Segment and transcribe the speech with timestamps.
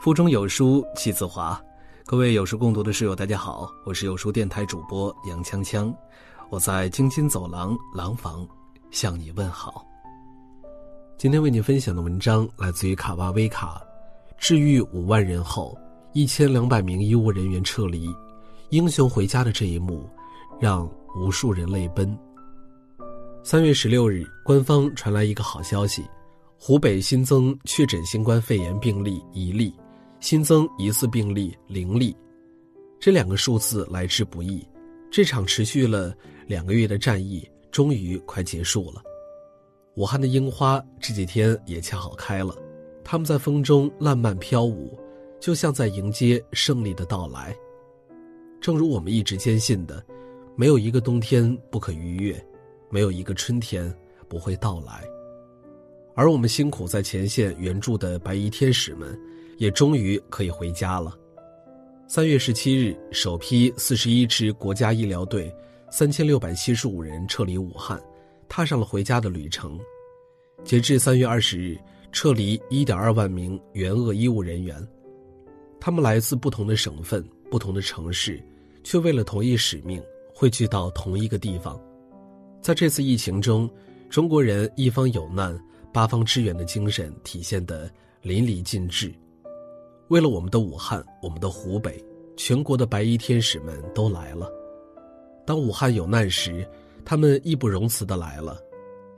[0.00, 1.60] 腹中有书气自华，
[2.06, 5.92] 各位有书共读的室友，大家好，我是有书电台主播杨锵锵，
[6.50, 8.46] 我在京津走廊廊坊
[8.92, 9.84] 向你问好。
[11.16, 13.82] 今天为你分享的文章来自于卡哇威卡，
[14.38, 15.76] 治愈五万人后，
[16.12, 18.08] 一千两百名医务人员撤离，
[18.68, 20.08] 英雄回家的这一幕，
[20.60, 22.16] 让无数人泪奔。
[23.42, 26.08] 三月十六日，官方传来一个好消息，
[26.56, 29.74] 湖北新增确诊新冠肺炎病例一例。
[30.20, 32.14] 新增疑似病例零例，
[32.98, 34.66] 这两个数字来之不易。
[35.10, 36.14] 这场持续了
[36.46, 39.00] 两个月的战役终于快结束了。
[39.94, 42.54] 武汉的樱花这几天也恰好开了，
[43.04, 44.98] 它们在风中烂漫飘舞，
[45.40, 47.56] 就像在迎接胜利的到来。
[48.60, 50.04] 正如我们一直坚信的，
[50.56, 52.44] 没有一个冬天不可逾越，
[52.90, 53.92] 没有一个春天
[54.28, 55.04] 不会到来。
[56.16, 59.16] 而我们辛苦在前线援助的白衣天使们。
[59.58, 61.16] 也终于可以回家了。
[62.06, 65.54] 三月十七日，首批四十一支国家医疗队，
[65.90, 68.00] 三千六百七十五人撤离武汉，
[68.48, 69.78] 踏上了回家的旅程。
[70.64, 71.78] 截至三月二十日，
[72.12, 74.74] 撤离一点二万名援鄂医务人员，
[75.78, 78.42] 他们来自不同的省份、不同的城市，
[78.82, 81.78] 却为了同一使命汇聚到同一个地方。
[82.62, 83.68] 在这次疫情中，
[84.08, 85.58] 中国人一方有难，
[85.92, 87.90] 八方支援的精神体现得
[88.22, 89.12] 淋漓尽致。
[90.08, 92.02] 为了我们的武汉，我们的湖北，
[92.36, 94.50] 全国的白衣天使们都来了。
[95.44, 96.66] 当武汉有难时，
[97.04, 98.58] 他们义不容辞的来了。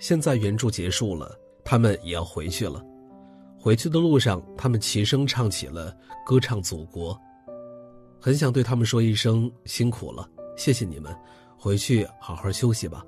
[0.01, 2.85] 现在援助结束了，他们也要回去了。
[3.57, 7.17] 回去的路上，他们齐声唱起了歌唱祖国。
[8.19, 11.15] 很想对他们说一声辛苦了，谢谢你们，
[11.57, 13.05] 回去好好休息吧。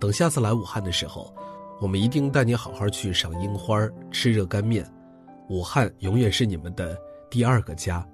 [0.00, 1.32] 等下次来武汉的时候，
[1.80, 4.84] 我们一定带你好好去赏樱花，吃热干面。
[5.48, 6.96] 武汉永远是你们的
[7.30, 8.06] 第二个家。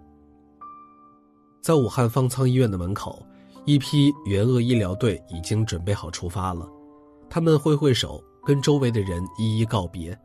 [1.60, 3.26] 在武汉方舱医院的门口，
[3.64, 6.68] 一批援鄂医疗队已经准备好出发了。
[7.28, 10.16] 他们挥挥手，跟周围的人一一告别：“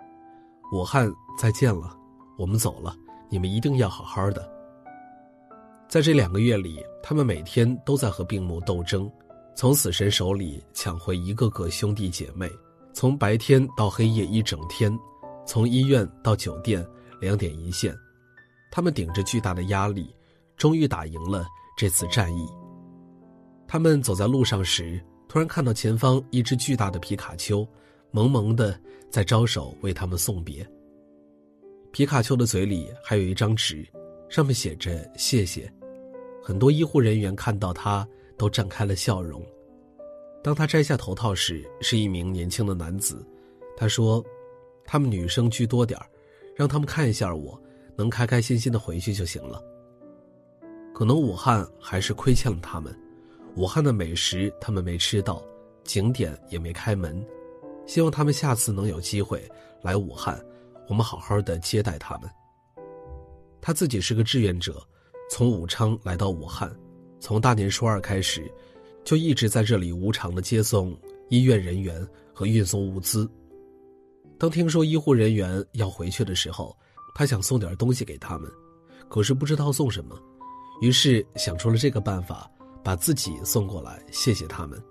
[0.72, 1.98] 武汉再见了，
[2.38, 2.96] 我们走了，
[3.30, 4.48] 你们一定要好好的。”
[5.90, 9.12] 在这两个月里，他们每天都在和病魔斗争，
[9.56, 12.48] 从死神手里抢回一个个兄弟姐妹，
[12.94, 14.96] 从白天到黑夜一整天，
[15.48, 16.86] 从医院到酒店。
[17.20, 17.96] 两点一线，
[18.72, 20.14] 他们顶着巨大的压力，
[20.58, 21.46] 终于打赢了
[21.78, 22.48] 这次战役。
[23.68, 27.68] 他们走在路上时，突然看到前方一只巨大的皮卡丘，
[28.12, 28.80] 萌萌的
[29.12, 30.68] 在招手为他们送别。
[31.92, 33.88] 皮卡丘的嘴里还有一张纸，
[34.30, 35.72] 上面写着“谢谢”。
[36.42, 39.46] 很多医护人员看到他都绽开了笑容。
[40.44, 43.26] 当他摘下头套时，是一名年轻的男子。
[43.76, 44.24] 他说
[44.86, 46.06] ：“他们女生居多点儿。”
[46.60, 47.58] 让他们看一下我，
[47.96, 49.64] 能开开心心的回去就行了。
[50.94, 52.94] 可能武汉还是亏欠了他们，
[53.56, 55.42] 武汉的美食他们没吃到，
[55.86, 57.26] 景点也没开门。
[57.86, 59.42] 希望他们下次能有机会
[59.82, 60.38] 来武汉，
[60.90, 62.30] 我们好好的接待他们。
[63.62, 64.86] 他自己是个志愿者，
[65.32, 66.70] 从武昌来到武汉，
[67.22, 68.52] 从大年初二开始，
[69.06, 70.94] 就一直在这里无偿的接送
[71.30, 73.32] 医院人员和运送物资。
[74.40, 76.76] 当听说医护人员要回去的时候，
[77.14, 78.50] 他想送点东西给他们，
[79.10, 80.18] 可是不知道送什么，
[80.82, 82.50] 于是想出了这个办法，
[82.82, 84.82] 把自己送过来谢谢他们。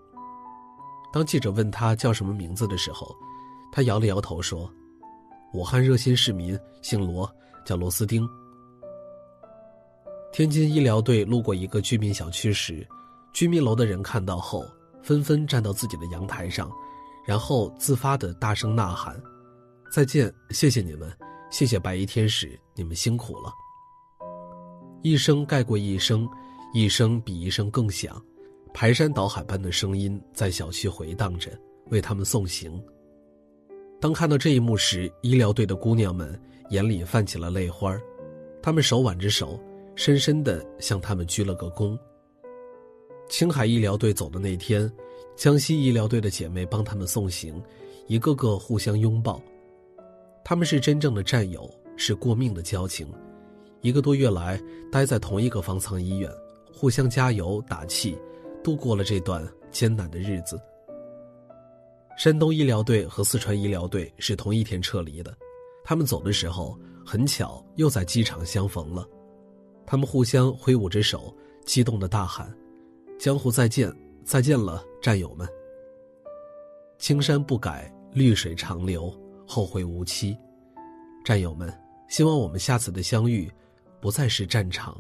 [1.11, 3.17] 当记者问他叫什么名字的时候，
[3.73, 4.71] 他摇了摇头说
[5.55, 7.27] ：“武汉热心市民，姓罗，
[7.65, 8.29] 叫罗斯丁。”
[10.31, 12.87] 天津医疗队路过一个居民小区时，
[13.33, 14.63] 居民楼的人看到后，
[15.03, 16.71] 纷纷站到自己的阳台上，
[17.27, 19.19] 然后自发的大声呐喊。
[19.91, 21.11] 再见，谢谢你们，
[21.51, 23.51] 谢谢白衣天使，你们辛苦了。
[25.03, 26.29] 一声盖过一声，
[26.75, 28.23] 一声比一声更响，
[28.75, 31.51] 排山倒海般的声音在小区回荡着，
[31.91, 32.81] 为他们送行。
[33.99, 36.39] 当看到这一幕时，医疗队的姑娘们
[36.69, 37.99] 眼里泛起了泪花，
[38.63, 39.59] 她们手挽着手，
[39.97, 41.99] 深深的向他们鞠了个躬。
[43.31, 44.91] 青海医疗队走的那天，
[45.35, 47.61] 江西医疗队的姐妹帮他们送行，
[48.07, 49.41] 一个个互相拥抱。
[50.49, 53.07] 他们是真正的战友，是过命的交情。
[53.83, 54.59] 一个多月来，
[54.91, 56.33] 待在同一个方舱医院，
[56.73, 58.17] 互相加油打气，
[58.65, 60.59] 度过了这段艰难的日子。
[62.17, 65.37] 山东医疗队和四川医疗队是同一天撤离的，
[65.85, 69.07] 他们走的时候很巧又在机场相逢了。
[69.85, 71.31] 他们互相挥舞着手，
[71.67, 72.51] 激动的大喊
[73.21, 75.47] ：“江湖再见，再见了，战友们！
[76.97, 79.15] 青山不改，绿水长流。”
[79.49, 80.37] 后会无期，
[81.25, 81.73] 战友们，
[82.07, 83.51] 希望我们下次的相遇，
[83.99, 84.95] 不再是战场。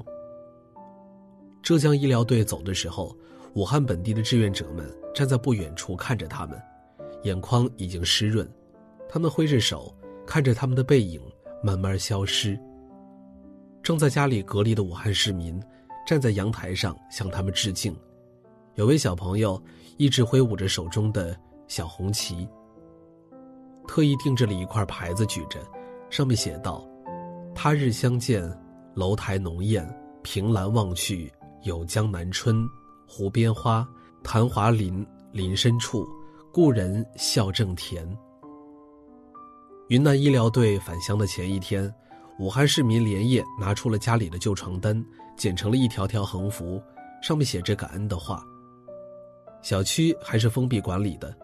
[1.62, 3.14] 浙江医疗队走的时候，
[3.52, 6.58] 武汉本地的志愿者们站在不远处看着他们，
[7.24, 8.50] 眼眶已经湿润，
[9.06, 9.94] 他们挥着手，
[10.26, 11.20] 看着他们的背影
[11.62, 12.58] 慢慢消失。
[13.82, 15.62] 正在家里隔离的武汉市民，
[16.06, 17.94] 站在阳台上向他们致敬。
[18.76, 19.62] 有位小朋友
[19.98, 22.48] 一直挥舞着手中的小红旗，
[23.88, 25.58] 特意定制了一块牌子举着，
[26.10, 26.86] 上面写道。
[27.54, 28.48] 他日相见，
[28.94, 29.84] 楼台浓艳，
[30.22, 31.32] 凭栏望去，
[31.62, 32.68] 有江南春，
[33.08, 33.84] 湖边花，
[34.22, 36.06] 昙华林，林深处，
[36.52, 38.06] 故人笑正甜。
[39.88, 41.92] 云南医疗队返乡的前一天，
[42.38, 45.02] 武汉市民连夜拿出了家里的旧床单，
[45.36, 46.80] 剪成了一条条横幅，
[47.22, 48.44] 上面写着感恩的话。
[49.62, 51.34] 小区还是封闭管理的，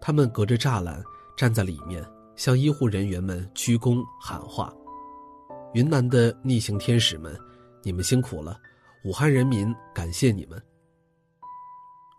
[0.00, 1.02] 他们隔着栅栏
[1.36, 2.04] 站在里面，
[2.36, 4.72] 向医护人员们鞠躬喊话。
[5.72, 7.36] 云南的逆行天使们，
[7.82, 8.58] 你们辛苦了！
[9.04, 10.62] 武汉人民感谢你们。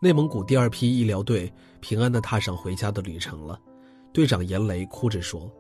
[0.01, 3.59] 内蒙古第二批医疗队平安的踏上回家的旅程了。
[4.13, 5.51] 队长严雷哭着说：“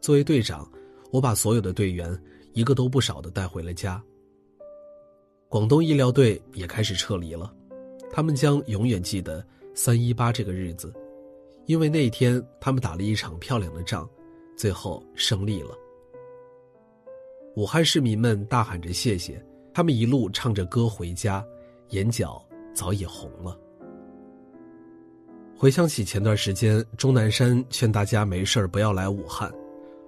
[0.00, 0.68] 作为队长，
[1.12, 2.18] 我把所有的队员
[2.52, 4.02] 一个都不少的带回了家。”
[5.48, 7.54] 广东医疗队也开始撤离了，
[8.10, 10.92] 他们将永远记得三一八这个日子，
[11.66, 14.08] 因为那天他们打了一场漂亮的仗，
[14.56, 15.76] 最后胜利了。
[17.56, 21.44] 武汉市民们大喊着谢谢，他们一路唱着歌回家，
[21.90, 23.58] 眼角早已红了。
[25.56, 29.50] 回想起前段时间，钟南山劝大家没事不要来武汉，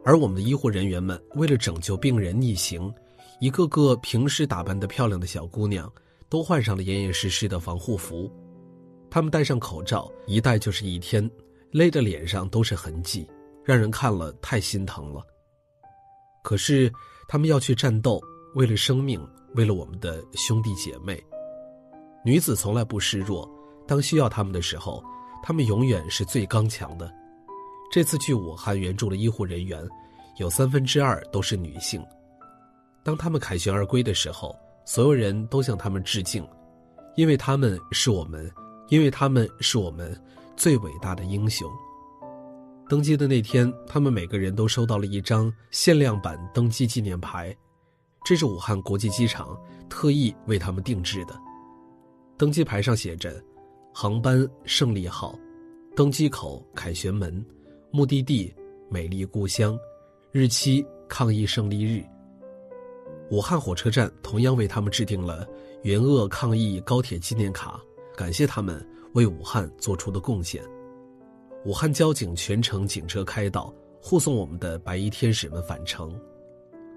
[0.05, 2.93] 而我们的医护人员们为了拯救病人逆行，
[3.40, 5.90] 一个个平时打扮的漂亮的小姑娘，
[6.28, 8.31] 都换上了严严实实的防护服，
[9.08, 11.28] 他们戴上口罩，一戴就是一天，
[11.70, 13.29] 勒的脸上都是痕迹，
[13.65, 15.23] 让人看了太心疼了。
[16.43, 16.93] 可是。
[17.31, 18.19] 他们要去战斗，
[18.55, 19.20] 为了生命，
[19.55, 21.23] 为了我们的兄弟姐妹。
[22.25, 23.47] 女子从来不示弱，
[23.87, 25.05] 当需要他们的时候，
[25.43, 27.12] 他们永远是最刚强的。
[27.93, 29.87] 这次去武汉援助的医护人员，
[30.38, 32.03] 有三分之二都是女性。
[33.05, 36.43] 当他们凯旋而归的时候，所有人都向他们致敬，
[37.15, 38.50] 因为他们是我们，
[38.88, 40.19] 因为他们是我们
[40.58, 41.70] 最伟大的英雄。
[42.88, 47.56] 登机的那天，他们每个人都收到了一张限量版登机纪念牌，
[48.25, 49.56] 这是武汉国际机场
[49.88, 51.38] 特意为他们定制的。
[52.37, 53.40] 登机牌上写着
[53.94, 55.38] ：“航班胜利号，
[55.94, 57.44] 登机口凯旋门，
[57.93, 58.52] 目的地
[58.90, 59.78] 美丽故乡，
[60.32, 62.05] 日期抗疫胜利日。”
[63.31, 65.46] 武汉火车站同样为他们制定了
[65.82, 67.81] 援鄂抗疫高铁纪念卡，
[68.16, 68.84] 感谢他们
[69.14, 70.62] 为武汉做出的贡献。
[71.64, 76.19] 武汉交警全程警车开道，护送我们的白衣天使们返程。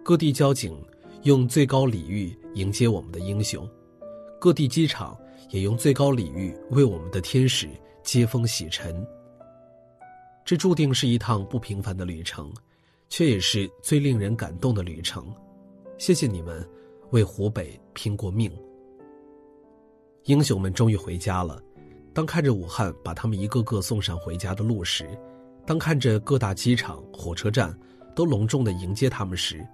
[0.04, 0.80] 各地交警
[1.24, 3.68] 用最高礼遇迎接我们的英雄，
[4.40, 5.18] 各地机场
[5.50, 7.68] 也用最高礼遇为我们的天使
[8.04, 9.06] 接风洗尘。
[10.44, 12.52] 这注定是一趟不平凡的旅程，
[13.10, 15.34] 却也是最令人感动的旅程。
[15.98, 16.68] 谢谢你们，
[17.12, 18.52] 为湖北拼过命。
[20.26, 21.62] 英雄们终于回家了。
[22.14, 25.08] 当看着武汉把他们一个个送上回家的路时，
[25.66, 27.78] 当看着各大机场、火车站
[28.14, 29.66] 都隆重的迎接他们时，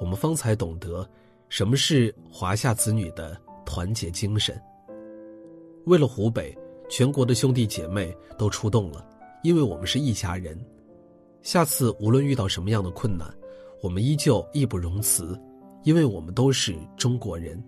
[0.00, 1.06] 我们方才懂得，
[1.48, 4.58] 什么是华夏子女的团结精神。
[5.84, 6.56] 为了湖北，
[6.88, 9.04] 全国的兄弟姐妹都出动了，
[9.42, 10.58] 因为我们是一家人。
[11.42, 13.28] 下次无论遇到什么样的困难，
[13.82, 15.38] 我们依旧义不容辞，
[15.82, 17.62] 因为我们都是中国人。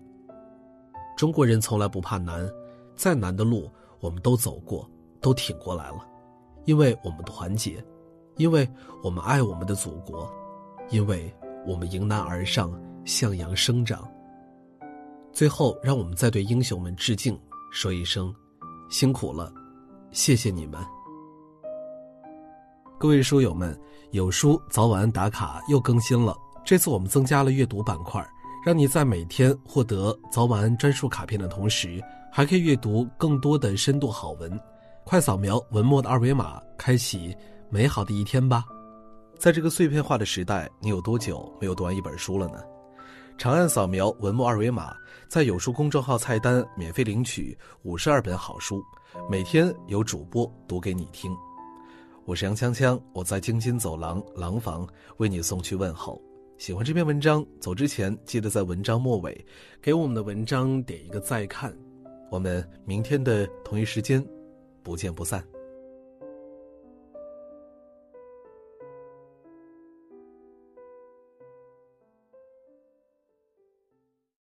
[1.15, 2.49] 中国人从来不怕难，
[2.95, 3.69] 再难的路。
[4.05, 4.87] 我们都走过，
[5.19, 6.07] 都挺过来了，
[6.65, 7.83] 因为我们团结，
[8.37, 8.69] 因为
[9.01, 10.31] 我们爱我们的祖国，
[10.91, 11.33] 因为
[11.65, 12.71] 我们迎难而上，
[13.03, 14.07] 向阳生长。
[15.33, 17.35] 最后，让我们再对英雄们致敬，
[17.71, 18.31] 说一声
[18.91, 19.51] 辛苦了，
[20.11, 20.79] 谢谢你们。
[22.99, 23.75] 各位书友们，
[24.11, 28.23] 有书早晚打卡又更新了，这次我们增加了阅读板块，
[28.63, 31.99] 让你在每天获得早晚专属卡片的同时。
[32.35, 34.59] 还可以阅读更多的深度好文，
[35.05, 37.33] 快扫描文末的二维码，开启
[37.69, 38.65] 美好的一天吧。
[39.39, 42.61] 在这个碎片化的时代，你有多久没有读完一本书了呢？
[43.37, 44.93] 长按扫描文末二维码，
[45.29, 48.83] 在有书公众号菜单免费领取五十二本好书，
[49.31, 51.33] 每天有主播读给你听。
[52.25, 54.85] 我是杨锵锵，我在京津走廊廊坊
[55.19, 56.21] 为你送去问候。
[56.57, 59.45] 喜欢这篇文章，走之前记得在文章末尾
[59.81, 61.73] 给我们的文章点一个再看。
[62.29, 64.25] 我们明天的同一时间，
[64.83, 65.43] 不见不散。